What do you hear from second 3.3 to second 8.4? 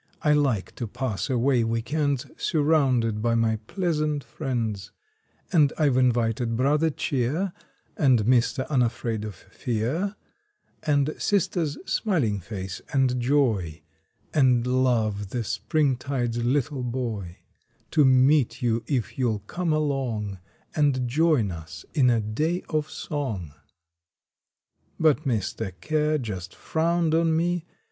my pleasant friends, And I ve invited Brother Cheer, And